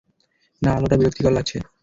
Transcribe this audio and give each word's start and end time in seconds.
না, 0.61 0.69
আলোটা 0.77 0.95
বিরক্তিকর 0.97 1.33
লাগছে। 1.33 1.57